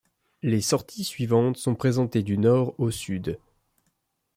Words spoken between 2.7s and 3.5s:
au sud.